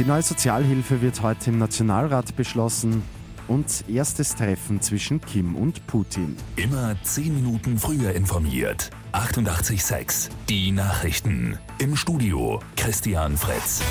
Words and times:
Die 0.00 0.06
neue 0.06 0.22
Sozialhilfe 0.22 1.02
wird 1.02 1.20
heute 1.20 1.50
im 1.50 1.58
Nationalrat 1.58 2.34
beschlossen 2.34 3.02
und 3.48 3.84
erstes 3.86 4.34
Treffen 4.34 4.80
zwischen 4.80 5.20
Kim 5.20 5.54
und 5.54 5.86
Putin. 5.86 6.38
Immer 6.56 6.96
10 7.02 7.34
Minuten 7.34 7.78
früher 7.78 8.14
informiert. 8.14 8.88
88.6 9.12 10.30
Die 10.48 10.72
Nachrichten. 10.72 11.58
Im 11.76 11.96
Studio 11.96 12.60
Christian 12.76 13.36
Fritz. 13.36 13.82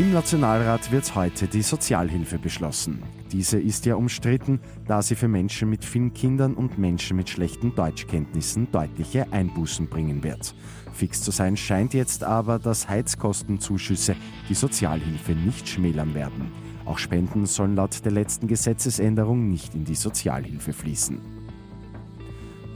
Im 0.00 0.14
Nationalrat 0.14 0.90
wird 0.92 1.14
heute 1.14 1.46
die 1.46 1.60
Sozialhilfe 1.60 2.38
beschlossen. 2.38 3.02
Diese 3.32 3.60
ist 3.60 3.84
ja 3.84 3.96
umstritten, 3.96 4.58
da 4.86 5.02
sie 5.02 5.14
für 5.14 5.28
Menschen 5.28 5.68
mit 5.68 5.84
vielen 5.84 6.14
Kindern 6.14 6.54
und 6.54 6.78
Menschen 6.78 7.18
mit 7.18 7.28
schlechten 7.28 7.74
Deutschkenntnissen 7.74 8.72
deutliche 8.72 9.30
Einbußen 9.30 9.90
bringen 9.90 10.22
wird. 10.22 10.54
Fix 10.94 11.20
zu 11.20 11.32
sein 11.32 11.54
scheint 11.54 11.92
jetzt 11.92 12.24
aber, 12.24 12.58
dass 12.58 12.88
Heizkostenzuschüsse 12.88 14.16
die 14.48 14.54
Sozialhilfe 14.54 15.32
nicht 15.32 15.68
schmälern 15.68 16.14
werden. 16.14 16.50
Auch 16.86 16.96
Spenden 16.96 17.44
sollen 17.44 17.76
laut 17.76 18.02
der 18.02 18.12
letzten 18.12 18.46
Gesetzesänderung 18.46 19.50
nicht 19.50 19.74
in 19.74 19.84
die 19.84 19.94
Sozialhilfe 19.94 20.72
fließen. 20.72 21.39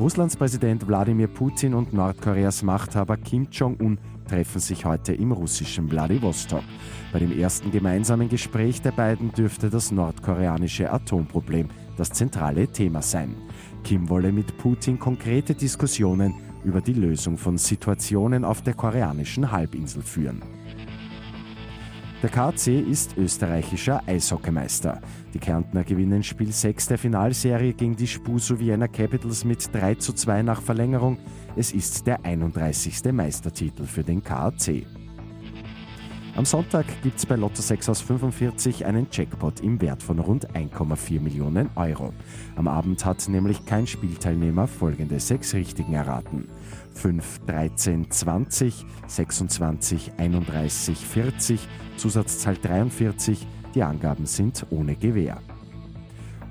Russlands 0.01 0.35
Präsident 0.35 0.89
Wladimir 0.89 1.29
Putin 1.29 1.73
und 1.73 1.93
Nordkoreas 1.93 2.65
Machthaber 2.65 3.17
Kim 3.17 3.47
Jong-un 3.53 3.97
treffen 4.29 4.59
sich 4.59 4.85
heute 4.85 5.15
im 5.15 5.31
russischen 5.31 5.89
Wladiwostok. 5.89 6.65
Bei 7.13 7.21
dem 7.21 7.31
ersten 7.39 7.71
gemeinsamen 7.71 8.29
Gespräch 8.29 8.83
der 8.83 8.91
beiden 8.91 9.31
dürfte 9.31 9.71
das 9.71 9.93
nordkoreanische 9.93 10.91
Atomproblem 10.91 11.69
das 11.97 12.11
zentrale 12.11 12.67
Thema 12.67 13.03
sein. 13.03 13.37
Kim 13.85 14.09
wolle 14.09 14.33
mit 14.33 14.59
Putin 14.59 14.99
konkrete 14.99 15.55
Diskussionen 15.55 16.35
über 16.65 16.81
die 16.81 16.95
Lösung 16.95 17.39
von 17.39 17.57
Situationen 17.57 18.45
auf 18.45 18.63
der 18.63 18.75
koreanischen 18.75 19.53
Halbinsel 19.53 20.03
führen. 20.03 20.43
Der 22.25 22.31
KC 22.31 22.81
ist 22.81 23.19
österreichischer 23.19 24.01
Eishockeymeister. 24.07 25.03
Die 25.35 25.39
Kärntner 25.39 25.85
gewinnen 25.85 26.23
Spiel 26.23 26.51
6 26.51 26.87
der 26.87 26.97
Finalserie 26.97 27.75
gegen 27.75 27.97
die 27.97 28.07
Spuso 28.07 28.59
Vienna 28.59 28.89
Capitals 28.89 29.45
mit 29.45 29.69
3 29.75 29.97
zu 29.97 30.15
2 30.15 30.41
nach 30.41 30.63
Verlängerung. 30.63 31.19
Es 31.55 31.73
ist 31.73 32.07
der 32.07 32.25
31. 32.25 33.13
Meistertitel 33.13 33.85
für 33.85 34.05
den 34.05 34.23
KAC. 34.23 34.87
Am 36.37 36.45
Sonntag 36.45 36.85
gibt 37.05 37.19
es 37.19 37.27
bei 37.27 37.37
Lotto 37.37 37.63
6 37.63 37.89
aus 37.91 38.01
45 38.01 38.85
einen 38.87 39.07
Jackpot 39.13 39.61
im 39.61 39.81
Wert 39.81 40.03
von 40.03 40.19
rund 40.19 40.51
1,4 40.51 41.21
Millionen 41.21 41.71
Euro. 41.77 42.13
Am 42.57 42.67
Abend 42.67 43.05
hat 43.05 43.29
nämlich 43.29 43.65
kein 43.67 43.87
Spielteilnehmer 43.87 44.67
folgende 44.67 45.21
sechs 45.21 45.55
Richtigen 45.55 45.95
erraten. 45.95 46.49
5, 46.95 47.43
13, 47.47 48.11
20, 48.11 48.85
26, 49.07 50.13
31, 50.19 50.99
40, 50.99 51.69
Zusatzzahl 51.99 52.57
43. 52.61 53.47
Die 53.77 53.85
Angaben 53.85 54.27
sind 54.27 54.67
ohne 54.71 54.97
Gewähr. 54.97 55.41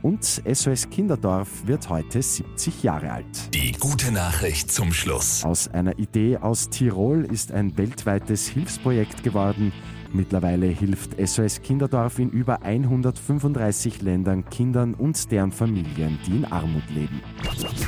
Und 0.04 0.24
SOS 0.24 0.90
Kinderdorf 0.90 1.66
wird 1.66 1.88
heute 1.88 2.22
70 2.22 2.84
Jahre 2.84 3.10
alt. 3.14 3.54
Die 3.54 3.72
gute 3.72 4.12
Nachricht 4.12 4.70
zum 4.70 4.92
Schluss. 4.92 5.46
Aus 5.46 5.70
einer 5.70 5.98
Idee 5.98 6.38
aus 6.38 6.70
Tirol 6.70 7.24
ist 7.24 7.54
ein 7.54 7.78
weltweites 7.78 8.50
Hilfsprojekt 8.50 9.24
geworden. 9.24 9.72
Mittlerweile 10.12 10.68
hilft 10.68 11.12
SOS 11.26 11.62
Kinderdorf 11.62 12.20
in 12.20 12.30
über 12.30 12.64
135 12.64 14.02
Ländern 14.02 14.44
Kindern 14.50 14.94
und 14.94 15.32
deren 15.32 15.54
Familien, 15.54 16.20
die 16.28 16.36
in 16.36 16.46
Armut 16.46 16.88
leben. 16.90 17.22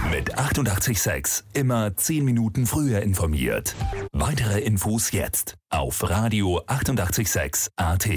Mit 0.09 0.37
886 0.37 1.43
immer 1.53 1.97
10 1.97 2.23
Minuten 2.23 2.65
früher 2.65 3.01
informiert. 3.01 3.75
Weitere 4.13 4.61
Infos 4.61 5.11
jetzt 5.11 5.55
auf 5.69 6.09
Radio 6.09 6.61
886 6.65 7.71
AT. 7.75 8.07